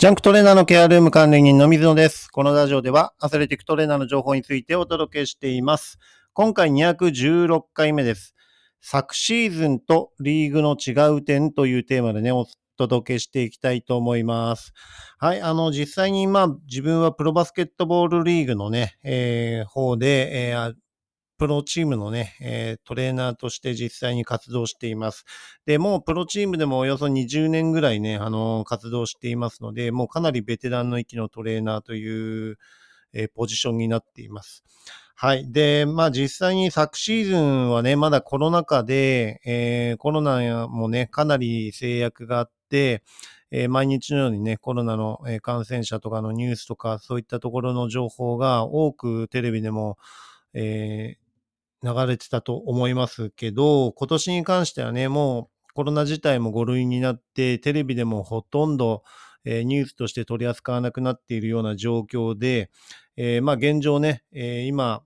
[0.00, 2.28] ジャンクトレーナーのケアルーム管理人の水野です。
[2.30, 5.98] このラジオではアスレティックトレーナーの情報についてお届けしています。
[6.34, 8.36] 今回216回目です。
[8.80, 14.72] 昨シーズンとリーグの違う点というテーマでね、お届けしていきたいと思います。
[15.18, 20.74] はい、あの、実際に今、自分はプロバスケットボールリーグのね、えー方で、えー
[21.38, 25.24] プロチームのね、えートレーナーとして実際に活動しています。
[25.66, 32.58] で、もうプロチームでもおよそ20年ぐらいね、あの、活動していますので、もうかなりベテランの域のトレーナーという、
[33.12, 34.64] えーポジションになっています。
[35.14, 35.50] はい。
[35.50, 43.02] で、まあ実際に昨シーズンはね、まだコロナ禍で、えーコロナもね、かなり制約があって、
[43.50, 49.98] えー毎日のようにね、コロナの感染者とかのニュースとか、そういったところの情報が多くテレビでも、
[50.54, 51.27] えー
[51.82, 59.02] 流れてたと思いますけど、今年に関してはね、もうコロナ自体も5類になって、テレビでもほとんど、
[59.44, 62.70] えーニュースとして取り扱わなくなっているような状況で、
[63.16, 65.02] えーまあ現状ね、えー今、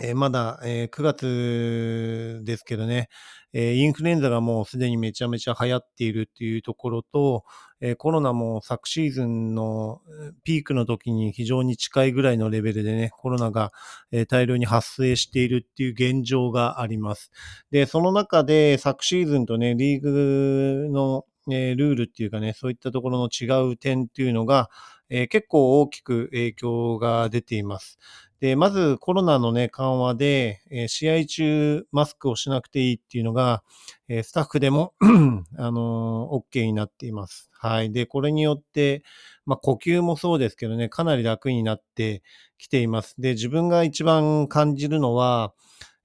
[0.00, 3.08] えーまだ、えー9月ですけどね、
[3.52, 7.44] えーインフルエンザがもうすでにめちゃめちゃ流行っているっていうところと、
[7.80, 10.00] えコロナも昨シーズンの
[10.44, 13.72] ピークの時に非常に近いぐらいのレベルでね、コロナが
[14.12, 17.32] え大量に発生しているっていう現状があります。
[17.72, 24.68] で、その中で昨シーズンとね、リーグの、えルールっていうかね、そういったところの違う点っていうのが、
[25.10, 27.98] えー結構大きく影響が出ています。
[28.40, 33.64] で、まずコロナのね、緩和で、えー試合中マスクをしなくていいっていうのが、
[34.08, 34.94] えースタッフでも、
[35.58, 37.50] あのー OK になっています。
[37.52, 37.90] はい。
[37.92, 39.02] で、これによって、
[39.44, 42.22] まあ、呼吸もそうですけどね、かなり楽になって
[42.58, 43.16] きています。
[43.20, 45.52] で、自分が一番感じるのは、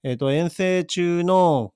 [0.04, 1.74] えっ、と、遠征中の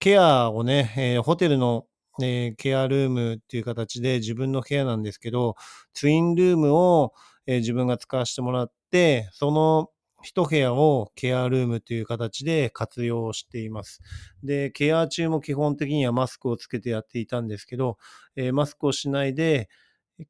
[0.00, 1.86] ケアをね、えーホテルの、
[2.22, 5.56] えーケアルームっていう形で自分の部屋なんですけど、
[5.94, 7.12] ツインルームを、
[7.46, 9.90] えー自分が使わせてもらって、その
[10.22, 14.00] 一部屋をケアルームという形で活用しています。
[14.42, 17.98] で、ケア中も基本的にはマスクをつけてやっていたんですけど、
[18.36, 19.68] えーマスクをしないで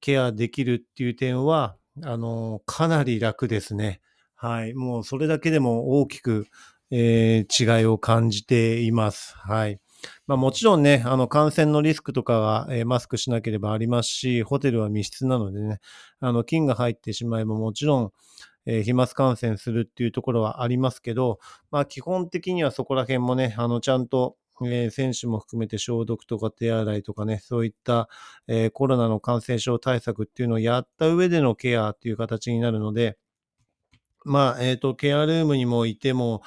[0.01, 4.01] ケアできるっていう点は、あのーかなり楽ですね。
[4.35, 4.75] はい。
[4.75, 6.47] もうそれだけでも大きく、
[6.91, 9.35] えー違いを感じています。
[9.37, 9.81] はい。
[10.27, 15.81] まあもちろんね、あの感染のリスクとかは、えーマスクしなければありますし、ホテルは密室なのでね、
[16.21, 18.13] あの菌が入ってしまえばもちろん、
[18.69, 21.41] えー飛沫感染するっていうところはありますけど、
[21.71, 24.37] まあ基本的にはそこら辺もね、あのちゃんと、
[24.67, 28.09] え選手も含めて消毒とか手洗いとかね、そういった、
[28.47, 33.17] えコロナの感染症対策っていうのをやった上でのケアっていう形になるので、
[34.25, 36.43] まあ、えっ、と、ケアルームにもいても、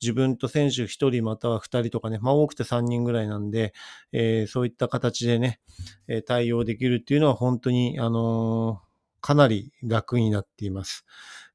[0.00, 3.74] 自分と選手1人または2人とかね、まあ多くて3人ぐらいなんで、
[4.12, 5.60] えーそういった形でね、
[6.08, 8.86] え対応できるっていうのは本当に、あのー
[9.22, 11.04] かなり楽になっています。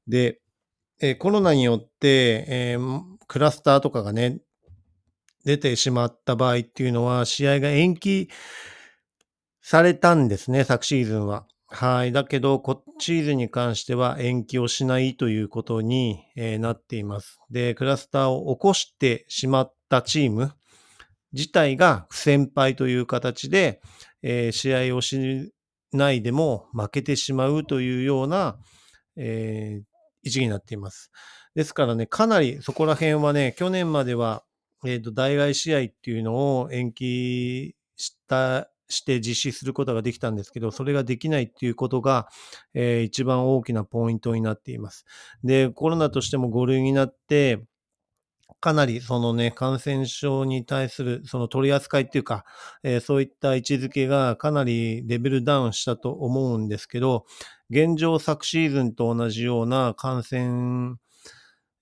[0.08, 0.40] で、
[1.00, 4.40] えコロナによって、えークラスターとかがね、
[5.44, 8.28] 出てしまった場合っていうのは、試合が延期
[9.62, 11.46] されたんですね、昨シーズンは。
[11.68, 12.12] はい。
[12.12, 17.38] だけど、今シーズンに関しては延期をしないということに、えーなっています。
[17.50, 20.52] で、クラスターを起こしてしまったチーム
[21.32, 23.80] 自体が不戦敗という形で、
[24.22, 25.52] えー試合をし
[25.92, 28.58] ないでも負けてしまうというような、
[29.16, 29.91] えー
[30.22, 31.10] 位置になっています。
[31.54, 34.44] ですからね、かなりそこら辺はね、去年までは、
[34.84, 42.28] えっ、と、代替試合っていうのを延期した、して実施することができたんですけど、それができないっていうことが、
[42.74, 45.04] えー一番大きなポイントになっています。
[45.44, 47.64] で、コロナとしても5類になって、
[48.60, 52.44] かなりそのね、感染症に対するその取り扱いっていうか、
[52.82, 57.24] えーそういった位置づけがかなりレベルダウンしたと思うんですけど、
[57.72, 60.96] 現状昨シーズンと同じような感染、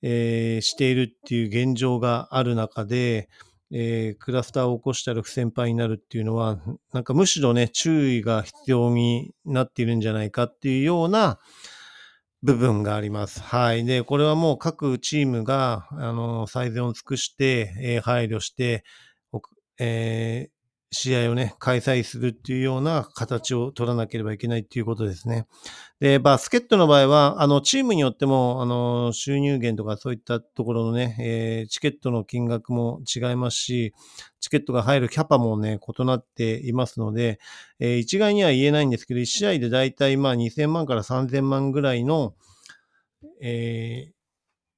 [0.03, 3.28] えーしているっていう現状がある中で、
[3.73, 6.59] えークラスターを起こしたら不先輩になるっていうのは、
[6.93, 11.39] なんかむしろね、注意が必要になっているんじゃないかっていうような
[12.42, 13.41] 部分があります。
[13.42, 13.84] はい。
[13.84, 18.84] で、これはもう各チームが、あの、最善を尽くして、えー配慮して、
[19.78, 20.59] えー
[20.92, 25.47] 試合をね、開催するっていうような形を取らなければいけないっていうことですね。
[26.01, 33.95] で、バスケットの場合は、あの、チームによっても、あの、収入源とかそういったところのね、えーチケットの金額も違いますし、
[34.41, 37.39] チケットが入るキャパもね、異なっていますので、
[37.78, 42.34] えー一概には言えないんですけど、1試合でだいたいまあ2000万から3000万ぐらいの、
[43.41, 44.13] えー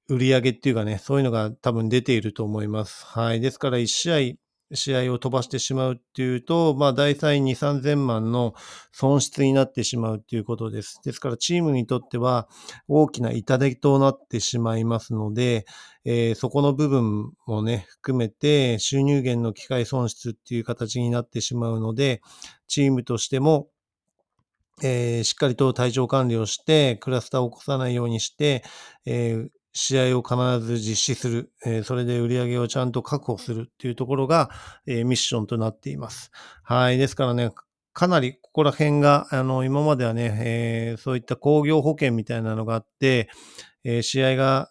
[0.08, 3.06] 売り上げっていうかね、そういうのが多分出ていると思います。
[3.06, 3.40] はい。
[3.40, 4.36] ですから1試合、
[4.74, 8.54] 試合を飛ばしてしまうっていうと、まあ大体2、3000万の
[8.92, 11.00] 損失になってしまうっていうことです。
[11.04, 12.48] ですからチームにとっては
[12.88, 15.66] 大きな痛手となってしまいますので、
[16.04, 22.22] えー、そこの部分もね、含めて収入源の機会損失っていう形になってしまうので、
[22.66, 23.68] チームとしても
[24.82, 28.64] えー、しっかりと体調管理をして、クラスターを起こさないようにして、
[29.06, 34.50] えー、試合を必ず実施する、えー、それで売り上げをちゃんと確保するっていうところが、
[34.86, 36.30] えミッションとなっています。
[36.62, 36.98] はい。
[36.98, 37.50] ですからね、
[37.94, 43.30] かなりここら辺が、あの、今まではね、えそういった工業保険みたいなのがあって、
[43.84, 44.70] え試合が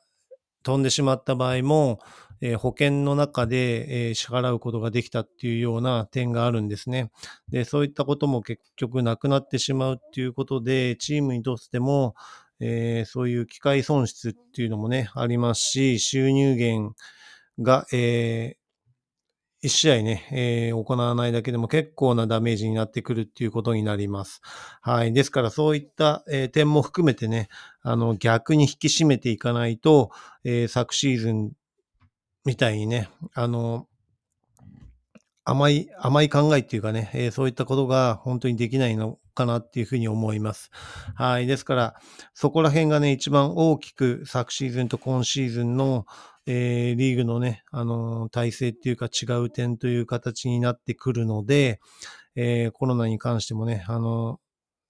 [0.64, 2.00] 飛んでしまった場合も、
[2.44, 7.12] え保険の中で、え支払うことができたっていうような点があるんですね。
[7.50, 12.16] で、そういったことも結局なくなってしまうっていうことで、チームにとっても、
[12.62, 16.96] えー、そういう機械損失っていうのもね、ありますし、収入源
[17.60, 24.42] が、えー、1試合ね、えー、行わないだけでも結構なダメージになってくるっていうことになります。
[24.82, 25.14] はい。
[25.14, 27.50] ですからそういった、えー、点も含めてね、
[27.82, 30.12] あの、逆に引き締めていかないと、
[30.44, 31.52] えー、昨シーズン
[32.46, 33.88] みたいにね、あの、
[35.44, 40.72] 甘い、甘い考えっていうかね、えー、そういったことが本当にできないのかなっていうふうに思います。
[41.16, 41.48] はい。
[41.48, 41.96] ですから、
[42.34, 46.06] そこら辺がね、一番大きく昨シーズンと今シーズンの、
[46.46, 51.80] えー、リーグのね、あのー、体制っていうか違う点という形になってくるので、
[52.36, 54.40] えー、コロナに関してもね、あの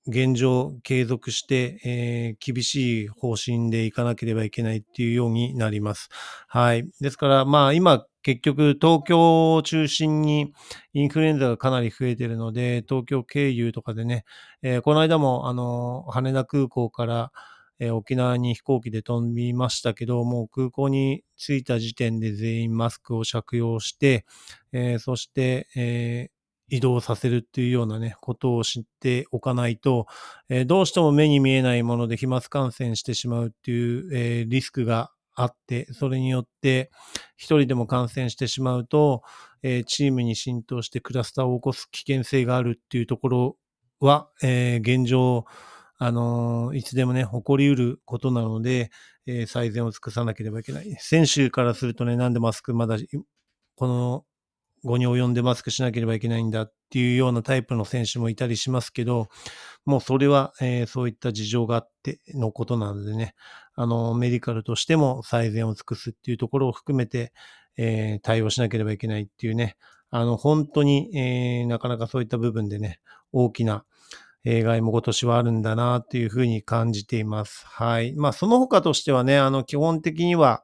[0.08, 6.10] 現状継続して、えー、厳しい方針でいかなければいけないっていうようになります。
[6.48, 6.90] はい。
[7.00, 10.54] ですから、まあ今結局東京を中心に
[10.94, 14.26] インフルエンザがかなり増えているので、東京経由とかでね、
[14.62, 17.32] えー、この間もあの、羽田空港から、
[17.80, 24.26] えー、沖縄に飛行機で飛びましたけど、もう空港に着いた時点で全員マスクを着用して、
[24.72, 26.41] えー、そして、えー
[26.72, 30.08] 移動させるっていうようなね、ことを知っておかないと、
[30.48, 36.90] えー、どうしても目に見えないもので飛沫感染してしまうっていう、えー、リスクがあって、それによって
[37.36, 39.22] 一人でも感染してしまうと、
[39.64, 43.58] えー、チームに浸透してクラスターを起こす危険性があるっていうところ
[44.00, 45.46] は、え現状、
[45.98, 48.92] あのいつでもね、起こりうることなので、
[49.28, 50.96] え最善を尽くさなければいけない。
[51.00, 52.98] 選手からするとね、なんでマスクまだ、
[53.76, 54.26] この
[54.84, 59.30] 後に及んでマスクしなければいけないんだっていうようなタイプの選手もいたりしますけど、
[59.86, 63.36] もうそれは、えー、そういった事情があってのことなのでね、
[63.76, 67.34] あの、メディカルとしても最善を尽くすっていうところを含めて、
[67.78, 69.78] えー、対応しなければいけないっていうね、
[70.10, 73.00] あの、本当に、えー、なかなかそういった部分でね、
[73.32, 73.86] 大きな、
[74.44, 77.64] 弊害も今年はあるんだなっていうふうに感じています。
[77.68, 78.14] はい。
[78.16, 80.64] まあ、その他としてはね、あの、基本的には、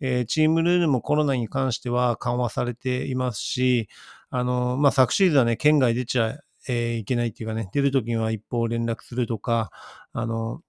[0.00, 3.88] えー、チームルールもコロナに関しては緩和されていますし、
[4.30, 6.38] あの、まあ、昨シーズンはね、県外出ちゃ、
[6.68, 9.70] えー、いけないっていうかね、出るときには一方連絡するとか、
[10.12, 10.60] あの、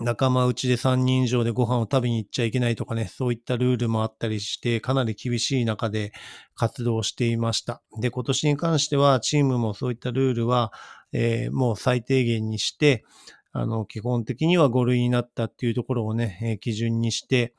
[0.00, 6.12] 仲間内で3人以上でご飯を食べに行っちゃいけないとかね、そういったルールもあったりして、かなり厳しい中で
[6.56, 7.80] 活動していました。
[8.00, 10.72] で、今年に関しては、チームもそういったルールは、
[11.12, 13.04] えー、もう最低限にして、
[13.52, 17.54] あの、基本的には5類になったっていうところをね、えー、基準にして、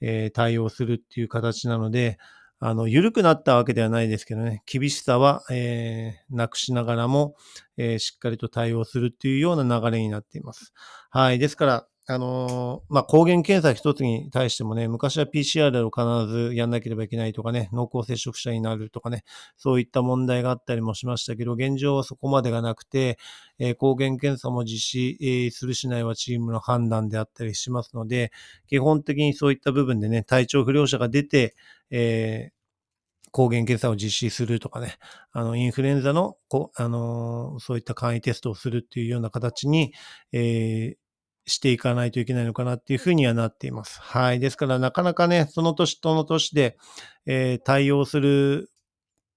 [0.00, 2.18] え、対応するっていう形なので、
[2.62, 7.34] あの、緩くなったわけではないですけどね、厳しさは、えー、なくしながらも、
[7.78, 10.74] えー、しっかりと対応するっていうような流れになっています。
[11.08, 11.38] はい。
[11.38, 19.22] ですから、あのー、まあ、抗原検査一つに対してもね、昔は PCR を必ずやんなければいけないとかね、濃厚接触者になるとかね、
[19.56, 23.16] そういった問題があったりもしましたけど、現状はそこまでがなくて、
[23.60, 28.32] えー、抗原検査も実施、えー、するしないはチームの判断であったりしますので、
[28.66, 31.54] 基本的にそういった部分でね、体調不良者が出て、
[31.92, 32.50] え
[33.32, 34.96] 抗原検査を実施するとかね、
[35.32, 39.92] あの、インフルエンザの、こあのそういった簡易テストをするっていうような形に、
[40.32, 40.96] え、
[41.50, 44.00] していかないといけないのかなっていうふうにはなっています。
[44.00, 44.40] はい。
[44.40, 46.78] ですから、なかなかね、その年との年で、
[47.26, 48.70] えー、対応する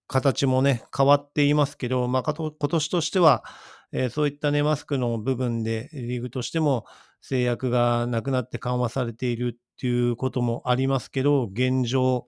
[0.07, 3.43] 形もね、変わっていますけど、まあ、今年としては、
[3.91, 6.85] えー、そういったね、マスクの部分で、リーグとしても
[7.21, 12.27] 制約がなくなって緩和されているっていうこともありますけど、現状、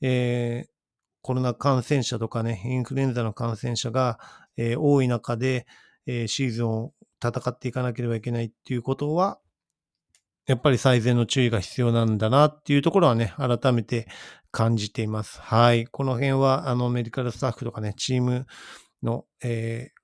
[0.00, 0.70] えー、
[1.22, 4.18] コロナ感染者とかね、インフルエンザの感染者が、
[4.56, 5.66] えー、多い中で、
[6.06, 9.38] えー、シーズンを戦っていかなければいけないっていうことは、
[10.46, 14.06] やっぱり最善の注意が必要なんだなっていうところはね、改めて
[14.52, 15.40] 感じています。
[15.40, 15.86] はい。
[15.86, 18.46] この辺は、あの、メディカルスタッフとかね、チーム
[19.02, 19.96] の、えー、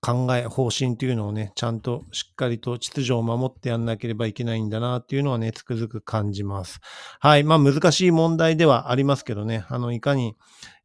[0.00, 6.78] 考え、方針というのをね、ちゃんとしっかりと秩序を守ってやんなければいけないんだなっていうのはね、つくづく感じます。
[7.18, 7.42] はい。
[7.42, 10.36] まあ難しい問題ではありますけどね、あの、いかに、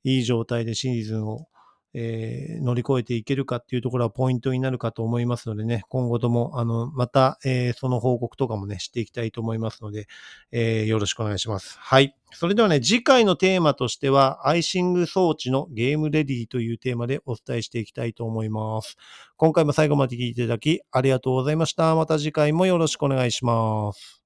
[0.03, 1.47] いい状態でシーズンを
[1.93, 10.07] えー、乗り越えていけるかっていうところはポイントになるかと思いますのでね、今後とも、あの、また、えー、その報告とかもね、していきたいと思いますので、
[10.51, 11.77] えー、よろしくお願いします。
[11.79, 12.15] はい。
[12.31, 18.97] それではね、次回のテーマとしては、アイシング装置のゲームレディというテーマでお伝えしていきたいと思います。
[19.37, 21.93] 今回も最後まで聞いていただき、ありがとうございました。
[21.95, 24.22] また次回もよろしくお願いします。